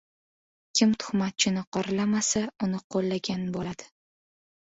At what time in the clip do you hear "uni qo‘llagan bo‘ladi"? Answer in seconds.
2.69-3.87